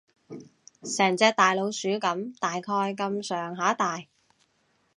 [0.97, 2.59] 成隻大老鼠噉，大概
[2.91, 4.07] 噉上下大